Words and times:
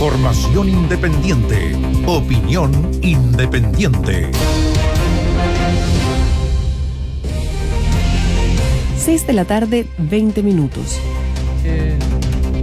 Información 0.00 0.68
independiente. 0.68 1.74
Opinión 2.06 2.70
independiente. 3.02 4.30
6 8.96 9.26
de 9.26 9.32
la 9.32 9.44
tarde, 9.44 9.88
20 9.98 10.44
minutos. 10.44 11.00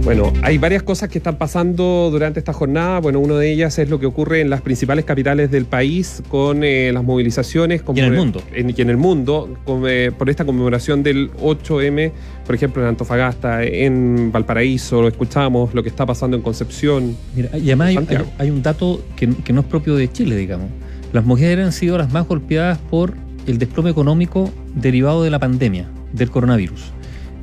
Bueno, 0.06 0.32
hay 0.42 0.56
varias 0.56 0.84
cosas 0.84 1.08
que 1.08 1.18
están 1.18 1.34
pasando 1.34 2.10
durante 2.12 2.38
esta 2.38 2.52
jornada. 2.52 3.00
Bueno, 3.00 3.18
una 3.18 3.34
de 3.38 3.50
ellas 3.50 3.76
es 3.80 3.90
lo 3.90 3.98
que 3.98 4.06
ocurre 4.06 4.40
en 4.40 4.48
las 4.48 4.60
principales 4.60 5.04
capitales 5.04 5.50
del 5.50 5.64
país 5.64 6.22
con 6.28 6.62
eh, 6.62 6.92
las 6.92 7.02
movilizaciones. 7.02 7.82
y 7.92 7.98
en 7.98 8.04
el 8.04 8.12
mundo. 8.12 8.40
En, 8.54 8.70
y 8.70 8.80
en 8.80 8.88
el 8.88 8.98
mundo, 8.98 9.58
eh, 9.88 10.12
por 10.16 10.30
esta 10.30 10.44
conmemoración 10.44 11.02
del 11.02 11.32
8M, 11.32 12.12
por 12.46 12.54
ejemplo, 12.54 12.82
en 12.82 12.88
Antofagasta, 12.90 13.64
en 13.64 14.30
Valparaíso, 14.30 15.02
lo 15.02 15.08
escuchamos, 15.08 15.74
lo 15.74 15.82
que 15.82 15.88
está 15.88 16.06
pasando 16.06 16.36
en 16.36 16.42
Concepción. 16.44 17.16
Mira, 17.34 17.58
y 17.58 17.62
además 17.62 17.88
hay, 17.88 18.18
hay, 18.38 18.50
un 18.50 18.62
dato 18.62 19.02
que, 19.16 19.28
que 19.28 19.52
no 19.52 19.62
es 19.62 19.66
propio 19.66 19.96
de 19.96 20.12
Chile, 20.12 20.36
digamos. 20.36 20.68
Las 21.12 21.24
mujeres 21.24 21.66
han 21.66 21.72
sido 21.72 21.98
las 21.98 22.12
más 22.12 22.28
golpeadas 22.28 22.78
por 22.78 23.14
el 23.48 23.58
desplome 23.58 23.90
económico 23.90 24.52
derivado 24.72 25.24
de 25.24 25.30
la 25.30 25.40
pandemia, 25.40 25.88
del 26.12 26.30
coronavirus. 26.30 26.92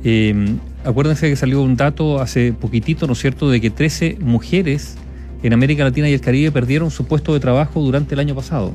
Eh, 0.02 0.56
acuérdense 0.84 1.28
que 1.28 1.36
salió 1.36 1.62
un 1.62 1.76
dato 1.76 2.20
hace 2.20 2.52
poquitito, 2.52 3.06
¿no 3.06 3.14
es 3.14 3.18
cierto?, 3.18 3.50
de 3.50 3.60
que 3.60 3.70
13 3.70 4.18
mujeres 4.20 4.96
en 5.42 5.52
América 5.52 5.84
Latina 5.84 6.08
y 6.08 6.12
el 6.14 6.20
Caribe 6.20 6.50
perdieron 6.52 6.90
su 6.90 7.06
puesto 7.06 7.34
de 7.34 7.40
trabajo 7.40 7.80
durante 7.80 8.14
el 8.14 8.20
año 8.20 8.34
pasado. 8.34 8.72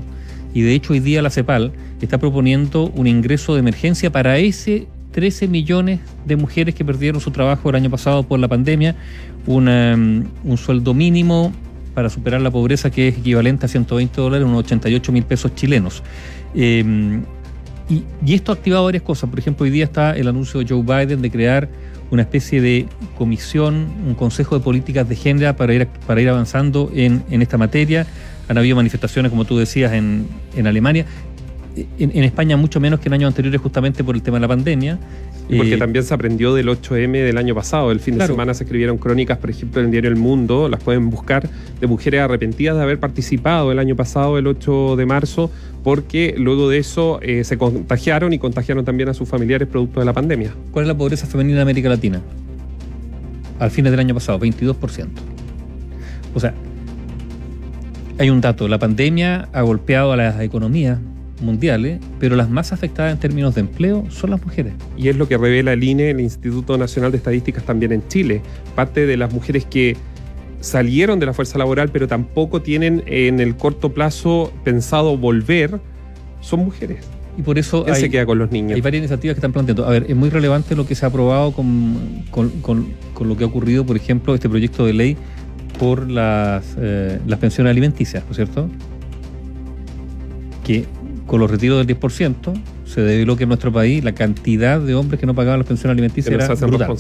Y 0.54 0.62
de 0.62 0.74
hecho 0.74 0.94
hoy 0.94 1.00
día 1.00 1.22
la 1.22 1.30
CEPAL 1.30 1.72
está 2.02 2.18
proponiendo 2.18 2.92
un 2.96 3.08
ingreso 3.08 3.54
de 3.54 3.60
emergencia 3.60 4.12
para 4.12 4.38
ese 4.38 4.88
13 5.12 5.48
millones 5.48 6.00
de 6.26 6.36
mujeres 6.36 6.76
que 6.76 6.86
perdieron 6.86 7.22
su 7.22 7.32
trabajo 7.32 7.70
el 7.70 7.76
año 7.76 7.90
pasado 7.90 8.24
por 8.24 8.40
la 8.40 8.48
pandemia, 8.48 8.96
un 9.46 10.58
sueldo 10.58 10.94
mínimo 10.94 11.52
para 11.94 12.10
superar 12.10 12.42
la 12.42 12.52
pobreza 12.52 12.92
que 12.92 13.10
es 13.10 13.18
equivalente 13.18 13.66
a 13.66 13.70
120 13.70 14.22
dólares, 14.22 14.46
unos 14.46 14.60
88 14.60 15.12
mil 15.12 15.24
pesos 15.24 15.54
chilenos. 15.56 16.04
Eh, 16.56 16.84
y, 17.90 18.04
y, 18.24 18.34
esto 18.36 18.52
ha 18.52 18.56
activado 18.56 18.86
varias 18.86 19.02
cosas. 19.02 19.30
Por 19.30 19.40
ejemplo, 19.40 19.64
hoy 19.64 19.72
día 19.72 19.86
está 19.86 20.16
el 20.16 20.28
anuncio 20.28 20.60
de 20.60 20.68
Joe 20.68 20.84
Biden 20.84 21.24
de 21.24 21.32
crear 21.32 21.68
una 22.12 22.24
especie 22.24 22.62
de 22.62 22.88
comisión, 23.18 23.88
un 24.06 24.16
consejo 24.16 24.58
de 24.58 24.64
políticas 24.64 25.08
de 25.08 25.16
género 25.16 25.56
para 25.56 25.74
ir, 25.74 25.88
para 26.08 26.22
ir 26.22 26.30
avanzando 26.30 26.92
en, 26.94 27.24
en 27.30 27.42
esta 27.42 27.58
materia. 27.58 28.08
Han 28.48 28.58
habido 28.58 28.76
manifestaciones, 28.76 29.30
como 29.30 29.46
tú 29.46 29.58
decías, 29.58 29.94
en, 29.94 30.28
en 30.56 30.66
Alemania. 30.66 31.06
En, 31.76 32.12
en, 32.14 32.24
España 32.24 32.58
mucho 32.58 32.80
menos 32.80 33.00
que 33.00 33.10
en 33.10 33.14
años 33.14 33.28
anteriores 33.28 33.62
justamente 33.62 34.04
por 34.04 34.16
el 34.16 34.22
tema 34.22 34.38
de 34.38 34.42
la 34.42 34.48
pandemia. 34.48 35.00
Porque 35.48 35.76
eh, 35.76 35.78
también 35.78 36.06
se 36.06 36.14
aprendió 36.14 36.54
del 36.54 36.68
8M 36.68 37.12
del 37.12 37.38
año 37.38 37.56
pasado. 37.56 37.92
El 37.92 38.00
fin 38.00 38.16
claro. 38.16 38.28
de 38.28 38.34
semana 38.34 38.54
se 38.54 38.64
escribieron 38.64 38.98
crónicas, 38.98 39.38
por 39.38 39.50
ejemplo, 39.50 39.82
en 39.82 39.88
el 39.88 39.92
diario 39.92 40.10
El 40.10 40.16
Mundo, 40.16 40.70
las 40.70 40.82
pueden 40.82 41.10
buscar, 41.10 41.50
de 41.80 41.88
mujeres 41.88 42.22
arrepentidas 42.22 42.76
de 42.76 42.84
haber 42.84 43.00
participado 43.00 43.72
el 43.72 43.80
año 43.80 43.96
pasado, 43.96 44.38
el 44.38 44.46
8 44.46 44.96
de 44.96 45.06
marzo, 45.06 45.52
porque 45.84 46.36
luego 46.38 46.70
de 46.70 46.78
eso 46.78 47.20
eh, 47.22 47.44
se 47.44 47.58
contagiaron 47.58 48.32
y 48.34 48.40
contagiaron 48.40 48.86
también 48.86 49.10
a 49.10 49.14
sus 49.14 49.28
familiares 49.28 49.68
producto 49.68 50.00
de 50.00 50.06
la 50.06 50.14
pandemia. 50.14 50.54
¿Cuál 50.72 50.86
es 50.86 50.88
la 50.88 50.98
pobreza 50.98 51.26
femenina 51.26 51.58
en 51.58 51.62
América 51.64 51.90
Latina? 51.90 52.22
Al 53.58 53.72
fin 53.72 53.86
del 53.86 54.00
año 54.00 54.14
pasado, 54.14 54.40
22%. 54.40 55.08
O 56.36 56.40
sea, 56.40 56.54
hay 58.20 58.30
un 58.30 58.40
dato, 58.40 58.68
la 58.68 58.78
pandemia 58.78 59.50
ha 59.52 59.62
golpeado 59.62 60.12
a 60.12 60.18
las 60.18 60.42
economías 60.42 61.00
mundiales, 61.42 62.00
pero 62.20 62.36
las 62.36 62.50
más 62.50 62.74
afectadas 62.74 63.14
en 63.14 63.20
términos 63.20 63.56
de 63.56 63.62
empleo 63.62 64.06
son 64.10 64.32
las 64.32 64.44
mujeres. 64.44 64.74
Y 64.98 65.10
es 65.10 65.18
lo 65.18 65.28
que 65.28 65.38
revela 65.38 65.74
el 65.74 65.84
INE, 65.84 66.12
el 66.12 66.20
Instituto 66.20 66.78
Nacional 66.78 67.12
de 67.12 67.18
Estadísticas 67.18 67.64
también 67.64 67.92
en 67.92 68.08
Chile. 68.08 68.42
Parte 68.76 69.06
de 69.06 69.18
las 69.18 69.34
mujeres 69.34 69.66
que 69.66 69.98
salieron 70.62 71.20
de 71.20 71.26
la 71.26 71.34
fuerza 71.34 71.58
laboral, 71.58 71.90
pero 71.90 72.08
tampoco 72.08 72.62
tienen 72.62 73.04
en 73.06 73.40
el 73.40 73.56
corto 73.56 73.94
plazo 73.94 74.52
pensado 74.64 75.18
volver, 75.18 75.80
son 76.42 76.62
mujeres. 76.62 77.06
Y 77.38 77.42
por 77.42 77.58
eso 77.58 77.86
hay, 77.88 77.96
se 77.96 78.10
queda 78.10 78.26
con 78.26 78.38
los 78.38 78.52
niños. 78.52 78.76
Hay 78.76 78.82
varias 78.82 79.00
iniciativas 79.00 79.36
que 79.36 79.40
están 79.40 79.54
planteando. 79.54 79.86
A 79.86 79.92
ver, 79.92 80.06
es 80.10 80.16
muy 80.16 80.30
relevante 80.30 80.76
lo 80.76 80.86
que 80.86 80.96
se 80.96 81.06
ha 81.06 81.08
aprobado 81.08 81.54
con, 81.54 82.26
con, 82.32 82.50
con, 82.62 82.88
con 83.14 83.30
lo 83.30 83.38
que 83.38 83.46
ha 83.46 83.48
ocurrido, 83.48 83.86
por 83.86 83.96
ejemplo, 83.96 84.36
este 84.36 84.50
proyecto 84.50 84.86
de 84.86 84.94
ley 84.94 85.18
por 85.80 86.10
las, 86.10 86.76
eh, 86.78 87.20
las 87.26 87.40
pensiones 87.40 87.72
alimenticias, 87.72 88.24
¿no 88.26 88.32
es 88.32 88.36
cierto? 88.36 88.70
Que 90.64 90.86
con 91.30 91.40
los 91.40 91.50
retiros 91.50 91.86
del 91.86 92.00
10%, 92.00 92.60
se 92.86 93.02
debió 93.02 93.38
que 93.38 93.44
en 93.44 93.50
nuestro 93.50 93.72
país 93.72 94.04
la 94.04 94.14
cantidad 94.14 94.80
de 94.80 94.96
hombres 94.96 95.20
que 95.20 95.28
no 95.28 95.36
pagaban 95.36 95.60
las 95.60 95.68
pensiones 95.68 95.94
alimenticias 95.94 96.34
era 96.34 96.56
brutal. 96.56 96.98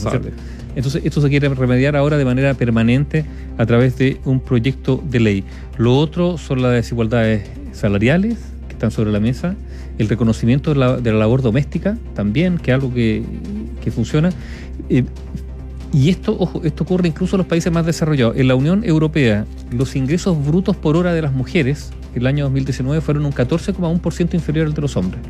Entonces, 0.75 1.01
esto 1.03 1.19
se 1.19 1.29
quiere 1.29 1.49
remediar 1.49 1.95
ahora 1.95 2.15
de 2.15 2.25
manera 2.25 2.53
permanente 2.53 3.25
a 3.57 3.65
través 3.65 3.97
de 3.97 4.19
un 4.25 4.39
proyecto 4.39 5.03
de 5.09 5.19
ley. 5.19 5.43
Lo 5.79 5.97
otro 5.97 6.37
son 6.37 6.61
las 6.61 6.73
desigualdades 6.73 7.49
salariales 7.71 8.37
que 8.67 8.73
están 8.73 8.91
sobre 8.91 9.11
la 9.11 9.19
mesa, 9.19 9.55
el 9.97 10.07
reconocimiento 10.07 10.75
de 10.75 10.79
la, 10.79 10.97
de 10.97 11.11
la 11.11 11.17
labor 11.17 11.41
doméstica 11.41 11.97
también, 12.13 12.59
que 12.59 12.69
es 12.69 12.75
algo 12.75 12.93
que, 12.93 13.23
que 13.83 13.89
funciona. 13.89 14.29
Eh, 14.89 15.05
y 15.91 16.09
esto, 16.09 16.37
ojo, 16.39 16.61
esto 16.63 16.83
ocurre 16.83 17.07
incluso 17.07 17.35
en 17.35 17.39
los 17.39 17.47
países 17.47 17.73
más 17.73 17.83
desarrollados. 17.83 18.37
En 18.37 18.47
la 18.47 18.53
Unión 18.53 18.83
Europea, 18.83 19.47
los 19.71 19.95
ingresos 19.95 20.37
brutos 20.45 20.75
por 20.75 20.95
hora 20.95 21.13
de 21.13 21.23
las 21.23 21.33
mujeres 21.33 21.89
el 22.15 22.27
año 22.27 22.45
2019 22.45 23.01
fueron 23.01 23.25
un 23.25 23.31
14,1% 23.31 24.33
inferior 24.33 24.67
al 24.67 24.73
de 24.73 24.81
los 24.81 24.95
hombres. 24.97 25.21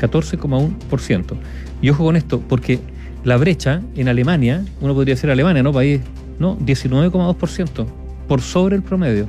14,1%. 0.00 1.34
Y 1.80 1.90
ojo 1.90 2.04
con 2.04 2.16
esto, 2.16 2.40
porque 2.40 2.78
la 3.24 3.36
brecha 3.36 3.82
en 3.96 4.08
Alemania, 4.08 4.64
uno 4.80 4.94
podría 4.94 5.14
decir 5.14 5.30
Alemania, 5.30 5.62
¿no? 5.62 5.72
País, 5.72 6.00
¿no? 6.38 6.58
19,2%, 6.58 7.86
por 8.28 8.40
sobre 8.40 8.76
el 8.76 8.82
promedio. 8.82 9.28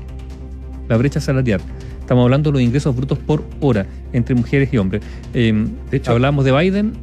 La 0.90 0.98
brecha 0.98 1.20
salarial. 1.20 1.62
Estamos 2.00 2.24
hablando 2.24 2.52
de 2.52 2.54
los 2.54 2.62
ingresos 2.62 2.96
brutos 2.96 3.18
por 3.18 3.44
hora 3.62 3.88
entre 4.14 4.36
mujeres 4.36 4.72
y 4.72 4.78
hombres. 4.78 5.02
Eh, 5.34 5.68
de 5.90 5.98
hecho, 5.98 6.12
hablamos 6.12 6.46
de 6.46 6.52
Biden, 6.52 6.94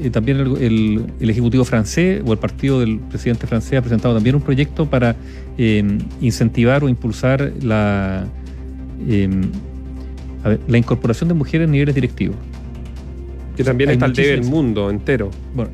eh, 0.00 0.08
también 0.08 0.38
el, 0.38 0.56
el, 0.56 1.06
el, 1.20 1.30
Ejecutivo 1.30 1.66
francés 1.66 2.22
o 2.24 2.32
el 2.32 2.38
partido 2.38 2.80
del 2.80 2.98
presidente 2.98 3.46
francés 3.46 3.78
ha 3.78 3.82
presentado 3.82 4.14
también 4.14 4.34
un 4.34 4.40
proyecto 4.40 4.88
para 4.88 5.16
eh, 5.58 5.98
incentivar 6.22 6.82
o 6.82 6.88
impulsar 6.88 7.52
la, 7.60 8.26
ver, 10.48 10.60
la 10.68 10.78
incorporación 10.78 11.28
de 11.28 11.34
mujeres 11.34 11.66
en 11.66 11.72
niveles 11.72 11.94
directivos. 11.94 12.36
Que 13.56 13.64
también 13.64 13.90
está 13.90 14.04
al 14.04 14.12
debe 14.12 14.34
el 14.34 14.44
mundo 14.44 14.90
entero. 14.90 15.30
Bueno, 15.54 15.70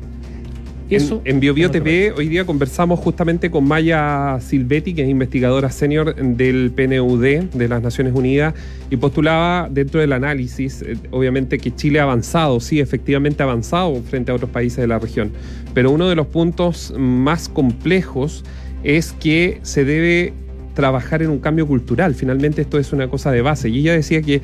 eso, 0.89 1.21
en, 1.25 1.35
en 1.35 1.39
BioBio 1.39 1.71
TV 1.71 2.13
hoy 2.15 2.27
día 2.27 2.45
conversamos 2.45 2.99
justamente 2.99 3.49
con 3.49 3.67
Maya 3.67 4.37
Silvetti, 4.39 4.93
que 4.93 5.03
es 5.03 5.09
investigadora 5.09 5.71
senior 5.71 6.13
del 6.15 6.71
PNUD 6.71 7.23
de 7.53 7.67
las 7.67 7.81
Naciones 7.81 8.13
Unidas, 8.13 8.53
y 8.89 8.97
postulaba 8.97 9.69
dentro 9.71 10.01
del 10.01 10.13
análisis, 10.13 10.81
eh, 10.81 10.97
obviamente, 11.11 11.57
que 11.57 11.73
Chile 11.73 11.99
ha 11.99 12.03
avanzado, 12.03 12.59
sí, 12.59 12.79
efectivamente 12.79 13.41
ha 13.41 13.45
avanzado 13.45 14.01
frente 14.03 14.31
a 14.31 14.35
otros 14.35 14.51
países 14.51 14.77
de 14.77 14.87
la 14.87 14.99
región, 14.99 15.31
pero 15.73 15.89
uno 15.89 16.07
de 16.09 16.15
los 16.15 16.27
puntos 16.27 16.93
más 16.97 17.49
complejos 17.49 18.43
es 18.83 19.13
que 19.13 19.59
se 19.63 19.85
debe 19.85 20.33
trabajar 20.73 21.21
en 21.21 21.29
un 21.29 21.39
cambio 21.39 21.67
cultural. 21.67 22.15
Finalmente 22.15 22.61
esto 22.61 22.79
es 22.79 22.93
una 22.93 23.07
cosa 23.07 23.31
de 23.31 23.41
base. 23.41 23.69
Y 23.69 23.79
ella 23.79 23.93
decía 23.93 24.21
que 24.21 24.41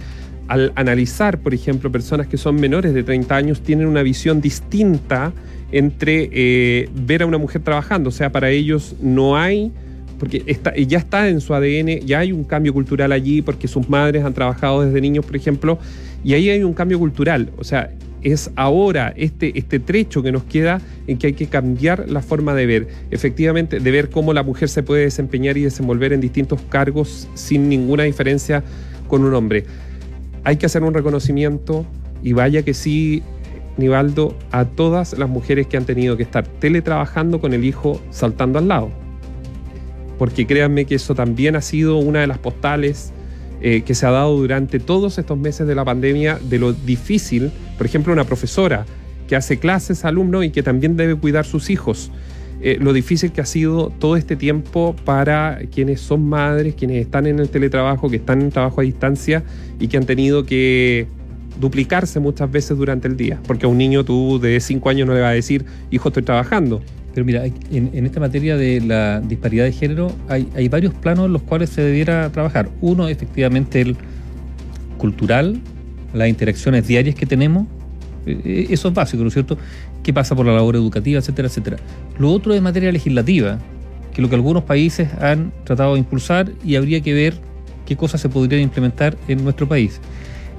al 0.48 0.72
analizar, 0.76 1.40
por 1.40 1.54
ejemplo, 1.54 1.92
personas 1.92 2.28
que 2.28 2.38
son 2.38 2.56
menores 2.56 2.94
de 2.94 3.04
30 3.04 3.36
años, 3.36 3.62
tienen 3.62 3.88
una 3.88 4.02
visión 4.02 4.42
distinta 4.42 5.32
entre 5.72 6.30
eh, 6.32 6.90
ver 6.94 7.22
a 7.22 7.28
una 7.28 7.38
mujer 7.38 7.62
trabajando. 7.62 8.10
O 8.10 8.12
sea, 8.12 8.32
para 8.32 8.50
ellos 8.50 8.96
no 9.00 9.38
hay, 9.38 9.72
porque 10.18 10.44
está, 10.48 10.76
ya 10.76 10.98
está 10.98 11.30
en 11.30 11.40
su 11.40 11.54
ADN, 11.54 12.00
ya 12.06 12.20
hay 12.20 12.32
un 12.32 12.44
cambio 12.44 12.74
cultural 12.74 13.12
allí, 13.12 13.44
porque 13.44 13.68
sus 13.68 13.88
madres 13.90 14.24
han 14.24 14.34
trabajado 14.34 14.82
desde 14.82 15.00
niños, 15.02 15.24
por 15.24 15.36
ejemplo, 15.36 15.78
y 16.24 16.34
ahí 16.34 16.50
hay 16.50 16.64
un 16.64 16.74
cambio 16.74 16.98
cultural. 16.98 17.52
O 17.58 17.64
sea, 17.64 17.92
es 18.22 18.52
ahora 18.56 19.14
este, 19.16 19.58
este 19.58 19.80
trecho 19.80 20.22
que 20.22 20.32
nos 20.32 20.44
queda 20.44 20.82
en 21.08 21.18
que 21.18 21.28
hay 21.28 21.34
que 21.34 21.48
cambiar 21.48 22.10
la 22.10 22.22
forma 22.22 22.54
de 22.54 22.66
ver, 22.66 22.88
efectivamente, 23.12 23.80
de 23.80 23.92
ver 23.92 24.10
cómo 24.10 24.34
la 24.34 24.44
mujer 24.44 24.70
se 24.70 24.84
puede 24.84 25.04
desempeñar 25.04 25.58
y 25.58 25.62
desenvolver 25.62 26.14
en 26.14 26.22
distintos 26.22 26.62
cargos 26.70 27.28
sin 27.34 27.70
ninguna 27.70 28.04
diferencia 28.04 28.64
con 29.08 29.24
un 29.24 29.34
hombre. 29.34 29.66
Hay 30.44 30.58
que 30.58 30.66
hacer 30.66 30.84
un 30.84 30.94
reconocimiento 30.94 31.86
y 32.24 32.34
vaya 32.34 32.64
que 32.64 32.74
sí, 32.74 33.24
Nivaldo, 33.78 34.36
a 34.52 34.66
todas 34.66 35.18
las 35.18 35.30
mujeres 35.30 35.68
que 35.68 35.78
han 35.78 35.86
tenido 35.86 36.18
que 36.18 36.24
estar 36.24 36.46
teletrabajando 36.48 37.40
con 37.40 37.54
el 37.54 37.64
hijo 37.64 38.02
saltando 38.10 38.60
al 38.60 38.68
lado. 38.68 38.92
Porque 40.18 40.46
créanme 40.46 40.86
que 40.86 40.96
eso 40.96 41.16
también 41.16 41.56
ha 41.56 41.62
sido 41.62 41.98
una 41.98 42.20
de 42.20 42.28
las 42.28 42.40
postales 42.40 43.14
eh, 43.62 43.82
que 43.82 43.96
se 43.96 44.06
ha 44.06 44.12
dado 44.12 44.38
durante 44.38 44.80
todos 44.80 45.18
estos 45.18 45.38
meses 45.38 45.68
de 45.68 45.76
la 45.76 45.84
pandemia 45.84 46.40
de 46.42 46.60
lo 46.60 46.74
difícil, 46.74 47.52
por 47.78 47.86
ejemplo, 47.86 48.14
una 48.14 48.24
profesora 48.24 48.86
que 49.28 49.36
hace 49.36 49.60
clases 49.60 50.06
a 50.06 50.08
alumnos 50.08 50.46
y 50.46 50.50
que 50.50 50.64
también 50.64 50.98
debe 50.98 51.16
cuidar 51.16 51.46
sus 51.46 51.70
hijos. 51.70 52.12
Eh, 52.62 52.78
lo 52.82 52.92
difícil 52.92 53.32
que 53.32 53.42
ha 53.42 53.46
sido 53.46 53.90
todo 54.00 54.18
este 54.18 54.36
tiempo 54.36 54.96
para 55.06 55.60
quienes 55.74 56.02
son 56.02 56.28
madres, 56.28 56.76
quienes 56.76 57.02
están 57.02 57.26
en 57.28 57.40
el 57.40 57.50
teletrabajo, 57.50 58.10
que 58.10 58.18
están 58.18 58.42
en 58.42 58.50
trabajo 58.50 58.82
a 58.82 58.84
distancia 58.84 59.44
y 59.80 59.88
que 59.88 59.98
han 59.98 60.06
tenido 60.06 60.46
que 60.46 61.08
duplicarse 61.60 62.20
muchas 62.20 62.52
veces 62.52 62.78
durante 62.78 63.08
el 63.08 63.16
día. 63.16 63.40
Porque 63.48 63.66
a 63.66 63.70
un 63.70 63.78
niño 63.78 64.04
tú 64.04 64.40
de 64.40 64.60
5 64.60 64.90
años 64.90 65.08
no 65.08 65.14
le 65.14 65.22
va 65.22 65.30
a 65.30 65.34
decir, 65.34 65.66
hijo, 65.92 66.10
estoy 66.10 66.24
trabajando. 66.24 66.82
Pero 67.20 67.26
mira, 67.26 67.44
en, 67.70 68.06
esta 68.06 68.22
materia 68.22 68.56
de 68.56 68.80
la 68.80 69.20
disparidad 69.20 69.66
de 69.66 69.74
género 69.74 70.10
hay, 70.30 70.70
varios 70.70 70.94
planos 70.94 71.26
en 71.26 71.34
los 71.34 71.42
cuales 71.42 71.70
se 71.70 71.82
debiera 71.82 72.32
trabajar. 72.32 72.70
Uno, 72.80 73.10
efectivamente, 73.10 73.82
el 73.82 73.98
cultural, 74.98 75.60
las 76.14 76.30
interacciones 76.30 76.88
diarias 76.88 77.16
que 77.16 77.26
tenemos, 77.26 77.68
eh, 78.26 78.40
eh, 78.46 78.68
eso 78.70 78.88
es 78.88 78.94
básico, 78.94 79.22
¿no 79.22 79.28
es 79.28 79.34
cierto? 79.34 79.58
¿Qué 80.02 80.14
pasa 80.14 80.34
por 80.34 80.46
la 80.46 80.54
labor 80.54 80.78
educativa, 80.78 81.20
etcétera, 81.20 81.50
etcétera? 81.50 81.76
Lo 82.18 82.32
otro 82.32 82.54
es 82.54 82.62
materia 82.62 82.90
legislativa, 82.90 83.60
que 84.14 84.22
lo 84.22 84.30
que 84.30 84.36
algunos 84.36 84.64
países 84.64 85.10
han 85.20 85.52
tratado 85.66 85.96
de 85.96 86.00
impulsar 86.00 86.50
y 86.64 86.78
habría 86.78 87.02
que 87.02 87.14
ver 87.14 87.34
qué 87.86 87.98
cosas 87.98 88.22
se 88.22 88.30
podrían 88.30 88.62
implementar 88.62 89.18
en 89.28 89.44
nuestro 89.44 89.68
país. 89.68 90.00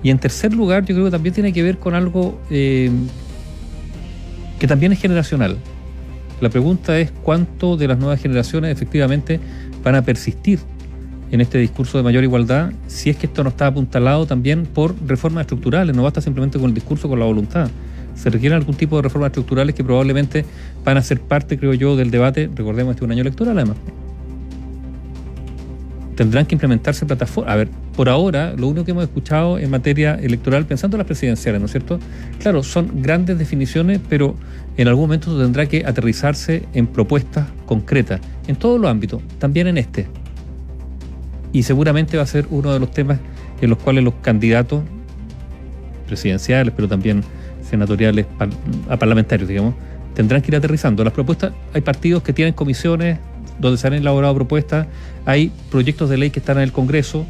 Y 0.02 0.10
en 0.10 0.18
tercer 0.18 0.52
lugar, 0.52 0.84
yo 0.84 0.94
creo 0.94 1.06
que 1.06 1.10
también 1.10 1.34
tiene 1.34 1.54
que 1.54 1.62
ver 1.62 1.78
con 1.78 1.94
algo 1.94 2.38
eh, 2.50 2.90
que 4.58 4.66
también 4.66 4.92
es 4.92 5.00
generacional. 5.00 5.56
La 6.40 6.48
pregunta 6.48 6.98
es 6.98 7.12
cuánto 7.22 7.76
de 7.76 7.88
las 7.88 7.98
nuevas 7.98 8.20
generaciones 8.20 8.72
efectivamente 8.72 9.40
van 9.84 9.94
a 9.94 10.02
persistir 10.02 10.58
en 11.30 11.40
este 11.40 11.58
discurso 11.58 11.98
de 11.98 12.04
mayor 12.04 12.24
igualdad 12.24 12.72
si 12.86 13.10
es 13.10 13.16
que 13.16 13.26
esto 13.26 13.44
no 13.44 13.50
está 13.50 13.66
apuntalado 13.66 14.26
también 14.26 14.64
por 14.66 14.94
reformas 15.06 15.42
estructurales, 15.42 15.94
no 15.94 16.02
basta 16.02 16.20
simplemente 16.20 16.58
con 16.58 16.68
el 16.68 16.74
discurso, 16.74 17.08
con 17.08 17.18
la 17.18 17.26
voluntad. 17.26 17.70
Se 18.14 18.30
requieren 18.30 18.58
algún 18.58 18.74
tipo 18.74 18.96
de 18.96 19.02
reformas 19.02 19.28
estructurales 19.28 19.74
que 19.74 19.84
probablemente 19.84 20.44
van 20.84 20.96
a 20.96 21.02
ser 21.02 21.20
parte, 21.20 21.58
creo 21.58 21.74
yo, 21.74 21.96
del 21.96 22.10
debate, 22.10 22.50
recordemos 22.54 22.92
este 22.92 23.04
es 23.04 23.06
un 23.06 23.12
año 23.12 23.22
electoral 23.22 23.56
además 23.58 23.76
tendrán 26.20 26.44
que 26.44 26.54
implementarse 26.54 27.06
plataformas. 27.06 27.50
A 27.50 27.56
ver, 27.56 27.68
por 27.96 28.10
ahora, 28.10 28.52
lo 28.54 28.68
único 28.68 28.84
que 28.84 28.90
hemos 28.90 29.04
escuchado 29.04 29.58
en 29.58 29.70
materia 29.70 30.16
electoral, 30.16 30.66
pensando 30.66 30.98
en 30.98 30.98
las 30.98 31.06
presidenciales, 31.06 31.58
¿no 31.58 31.64
es 31.64 31.72
cierto? 31.72 31.98
Claro, 32.38 32.62
son 32.62 33.00
grandes 33.00 33.38
definiciones, 33.38 34.02
pero 34.06 34.36
en 34.76 34.86
algún 34.86 35.04
momento 35.04 35.40
tendrá 35.40 35.64
que 35.64 35.86
aterrizarse 35.86 36.68
en 36.74 36.88
propuestas 36.88 37.46
concretas, 37.64 38.20
en 38.48 38.56
todos 38.56 38.78
los 38.78 38.90
ámbitos, 38.90 39.22
también 39.38 39.66
en 39.66 39.78
este. 39.78 40.08
Y 41.54 41.62
seguramente 41.62 42.18
va 42.18 42.24
a 42.24 42.26
ser 42.26 42.46
uno 42.50 42.70
de 42.70 42.80
los 42.80 42.90
temas 42.90 43.18
en 43.62 43.70
los 43.70 43.78
cuales 43.78 44.04
los 44.04 44.12
candidatos 44.20 44.82
presidenciales, 46.06 46.74
pero 46.76 46.86
también 46.86 47.24
senatoriales, 47.62 48.26
a 48.90 48.98
parlamentarios, 48.98 49.48
digamos, 49.48 49.74
tendrán 50.12 50.42
que 50.42 50.48
ir 50.48 50.56
aterrizando. 50.56 51.02
Las 51.02 51.14
propuestas, 51.14 51.54
hay 51.72 51.80
partidos 51.80 52.22
que 52.22 52.34
tienen 52.34 52.52
comisiones 52.52 53.18
donde 53.60 53.78
se 53.78 53.86
han 53.86 53.94
elaborado 53.94 54.34
propuestas, 54.34 54.86
hay 55.26 55.52
proyectos 55.70 56.08
de 56.10 56.18
ley 56.18 56.30
que 56.30 56.40
están 56.40 56.56
en 56.58 56.64
el 56.64 56.72
Congreso. 56.72 57.26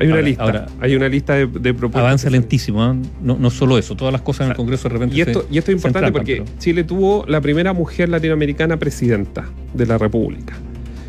Hay 0.00 0.08
una 0.08 0.20
lista, 0.20 0.66
hay 0.80 0.96
una 0.96 1.08
lista 1.08 1.34
de, 1.34 1.46
propuestas. 1.46 2.00
Avanza 2.00 2.30
lentísimo, 2.30 2.84
¿eh? 2.84 2.96
no, 3.22 3.36
no, 3.38 3.50
solo 3.50 3.78
eso, 3.78 3.94
todas 3.94 4.12
las 4.12 4.22
cosas 4.22 4.46
en 4.46 4.50
el 4.50 4.56
Congreso 4.56 4.88
de 4.88 4.94
repente. 4.94 5.16
Y 5.16 5.20
esto, 5.20 5.46
y 5.50 5.58
esto 5.58 5.70
es 5.70 5.76
importante 5.76 6.10
porque 6.10 6.44
Chile 6.58 6.84
tuvo 6.84 7.24
la 7.28 7.40
primera 7.40 7.72
mujer 7.72 8.08
latinoamericana 8.08 8.76
presidenta 8.76 9.44
de 9.72 9.86
la 9.86 9.96
República. 9.96 10.54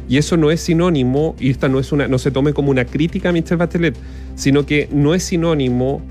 Y 0.08 0.18
eso 0.18 0.38
no 0.38 0.52
es 0.52 0.62
sinónimo, 0.62 1.36
y 1.40 1.50
esta 1.50 1.68
no 1.68 1.80
es 1.80 1.92
una, 1.92 2.08
no 2.08 2.20
se 2.20 2.30
tome 2.30 2.54
como 2.54 2.70
una 2.70 2.86
crítica 2.86 3.30
a 3.30 3.32
Michelle 3.32 3.56
Bachelet, 3.56 3.96
sino 4.36 4.66
que 4.66 4.88
no 4.92 5.16
es 5.16 5.24
sinónimo 5.24 6.02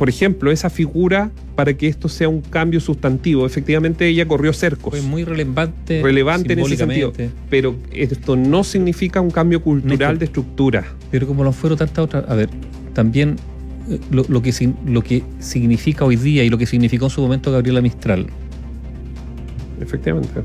por 0.00 0.08
ejemplo, 0.08 0.50
esa 0.50 0.70
figura 0.70 1.30
para 1.56 1.74
que 1.74 1.86
esto 1.86 2.08
sea 2.08 2.26
un 2.26 2.40
cambio 2.40 2.80
sustantivo. 2.80 3.44
Efectivamente, 3.44 4.08
ella 4.08 4.26
corrió 4.26 4.54
cercos. 4.54 4.98
Fue 4.98 5.02
muy 5.02 5.24
relevante. 5.24 6.00
Relevante 6.02 6.54
en 6.54 6.60
ese 6.60 6.78
sentido. 6.78 7.12
Pero 7.50 7.76
esto 7.92 8.34
no 8.34 8.64
significa 8.64 9.20
un 9.20 9.30
cambio 9.30 9.60
cultural 9.60 10.18
de 10.18 10.24
estructura. 10.24 10.86
Pero 11.10 11.26
como 11.26 11.44
lo 11.44 11.52
fueron 11.52 11.76
tantas 11.76 12.02
otras. 12.02 12.24
A 12.30 12.34
ver, 12.34 12.48
también 12.94 13.36
eh, 13.90 14.00
lo, 14.10 14.40
que, 14.40 14.72
lo 14.86 15.04
que 15.04 15.22
significa 15.38 16.06
hoy 16.06 16.16
día 16.16 16.44
y 16.44 16.48
lo 16.48 16.56
que 16.56 16.64
significó 16.64 17.04
en 17.04 17.10
su 17.10 17.20
momento 17.20 17.52
Gabriela 17.52 17.82
Mistral. 17.82 18.26
Efectivamente. 19.82 20.40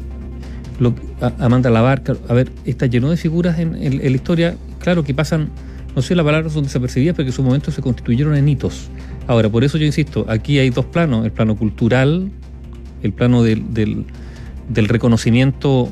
Lo, 0.82 0.94
Amanda 1.40 1.70
Labarca, 1.70 2.18
a 2.28 2.34
ver, 2.34 2.52
está 2.66 2.88
lleno 2.88 3.10
de 3.10 3.16
figuras 3.16 3.58
en, 3.60 3.74
en 3.82 4.00
la 4.00 4.16
historia, 4.18 4.58
claro 4.80 5.06
que 5.06 5.14
pasan, 5.14 5.48
no 5.96 6.02
sé 6.02 6.14
la 6.14 6.26
palabra 6.26 6.50
son 6.50 6.66
desapercibidas, 6.66 7.16
pero 7.16 7.28
que 7.28 7.30
en 7.30 7.36
su 7.36 7.42
momento 7.42 7.72
se 7.72 7.82
constituyeron 7.82 8.36
en 8.36 8.50
hitos. 8.50 8.90
Ahora, 9.28 9.50
por 9.50 9.64
eso 9.64 9.78
yo 9.78 9.86
insisto, 9.86 10.26
aquí 10.30 10.60
hay 10.60 10.70
dos 10.70 10.86
planos, 10.86 11.26
el 11.26 11.32
plano 11.32 11.56
cultural, 11.56 12.30
el 13.02 13.12
plano 13.12 13.42
del, 13.44 13.74
del, 13.74 14.88
reconocimiento 14.88 15.90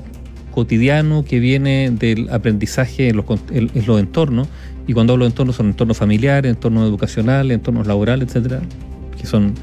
cotidiano 0.51 1.25
que 1.25 1.39
viene 1.39 1.89
del 1.89 2.29
aprendizaje 2.29 3.09
en 3.09 3.17
los, 3.17 3.25
en, 3.51 3.71
los, 3.87 3.99
entornos, 3.99 4.47
y 4.85 4.93
cuando 4.93 5.13
hablo 5.13 5.25
de 5.25 5.29
entornos 5.29 5.55
son 5.55 5.67
entornos 5.67 5.97
familiares, 5.97 6.51
entornos 6.51 6.87
educacionales, 6.87 7.55
entornos 7.55 7.87
laborales, 7.87 8.27
etcétera, 8.27 8.61
que 9.19 9.25
son 9.25 9.53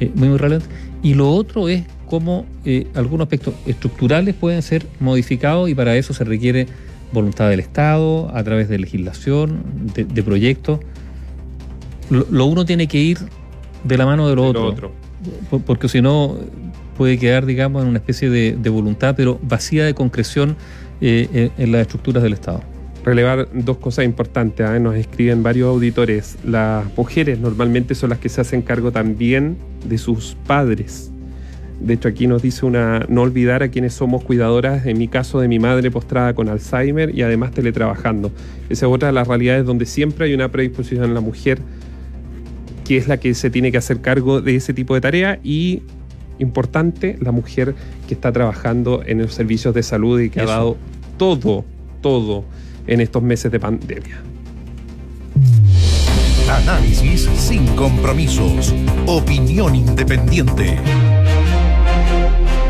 eh, 0.00 0.10
muy, 0.14 0.28
muy 0.28 0.38
relevantes. 0.38 0.68
Y 1.02 1.14
lo 1.14 1.30
otro 1.30 1.68
es 1.68 1.84
cómo 2.06 2.46
eh, 2.64 2.88
algunos 2.94 3.26
aspectos 3.26 3.54
estructurales 3.64 4.34
pueden 4.34 4.62
ser 4.62 4.86
modificados 4.98 5.70
y 5.70 5.74
para 5.74 5.96
eso 5.96 6.12
se 6.14 6.24
requiere 6.24 6.66
voluntad 7.12 7.48
del 7.48 7.60
Estado 7.60 8.34
a 8.34 8.42
través 8.42 8.68
de 8.68 8.78
legislación, 8.78 9.62
de 9.94 10.22
proyectos 10.22 10.80
lo, 12.10 12.46
uno 12.46 12.64
tiene 12.64 12.86
que 12.86 12.98
ir 12.98 13.18
de 13.84 13.96
la 13.96 14.04
mano 14.04 14.28
de 14.28 14.36
lo, 14.36 14.44
otro, 14.44 14.92
Porque 15.66 15.88
si 15.88 16.02
no 16.02 16.36
puede 16.96 17.18
quedar, 17.18 17.46
digamos, 17.46 17.82
en 17.82 17.88
una 17.88 17.98
especie 17.98 18.28
de, 18.28 18.68
voluntad, 18.68 19.14
pero 19.16 19.38
vacía 19.42 19.84
de 19.84 19.94
concreción 19.94 20.56
eh, 21.00 21.50
en, 21.56 21.72
las 21.72 21.82
estructuras 21.82 22.22
del 22.22 22.34
Estado. 22.34 22.62
Relevar 23.04 23.48
dos 23.54 23.78
cosas 23.78 24.04
importantes. 24.04 24.68
¿eh? 24.68 24.78
Nos 24.78 24.96
escriben 24.96 25.42
varios 25.42 25.68
auditores. 25.68 26.36
Las 26.44 26.84
mujeres 26.96 27.38
normalmente 27.38 27.94
son 27.94 28.10
las 28.10 28.18
que 28.18 28.28
se 28.28 28.42
hacen 28.42 28.60
cargo 28.60 28.92
también 28.92 29.56
de 29.86 29.96
sus 29.96 30.36
padres. 30.46 31.10
De 31.80 31.94
hecho, 31.94 32.08
aquí 32.08 32.26
nos 32.26 32.42
dice 32.42 32.66
una 32.66 33.06
no 33.08 33.22
olvidar 33.22 33.62
a 33.62 33.68
quienes 33.68 33.94
somos 33.94 34.22
cuidadoras, 34.22 34.84
en 34.84 34.98
mi 34.98 35.08
caso 35.08 35.40
de 35.40 35.48
mi 35.48 35.58
madre 35.58 35.90
postrada 35.90 36.34
con 36.34 36.50
Alzheimer 36.50 37.14
y 37.16 37.22
además 37.22 37.52
teletrabajando. 37.52 38.30
Esa 38.68 38.86
es 38.86 38.92
otra 38.92 39.08
de 39.08 39.14
las 39.14 39.26
realidades 39.26 39.64
donde 39.64 39.86
siempre 39.86 40.26
hay 40.26 40.34
una 40.34 40.50
predisposición 40.50 41.04
en 41.04 41.14
la 41.14 41.20
mujer 41.20 41.60
que 42.90 42.96
es 42.96 43.06
la 43.06 43.18
que 43.18 43.34
se 43.34 43.50
tiene 43.50 43.70
que 43.70 43.78
hacer 43.78 44.00
cargo 44.00 44.40
de 44.40 44.56
ese 44.56 44.74
tipo 44.74 44.96
de 44.96 45.00
tarea 45.00 45.38
y 45.44 45.84
importante, 46.40 47.16
la 47.20 47.30
mujer 47.30 47.76
que 48.08 48.14
está 48.14 48.32
trabajando 48.32 49.04
en 49.06 49.22
los 49.22 49.32
servicios 49.32 49.72
de 49.76 49.84
salud 49.84 50.18
y 50.18 50.28
que 50.28 50.40
ha 50.40 50.44
dado 50.44 50.76
todo, 51.16 51.64
todo 52.00 52.44
en 52.88 53.00
estos 53.00 53.22
meses 53.22 53.52
de 53.52 53.60
pandemia. 53.60 54.20
Análisis 56.50 57.30
sin 57.36 57.64
compromisos. 57.76 58.74
Opinión 59.06 59.76
independiente. 59.76 60.76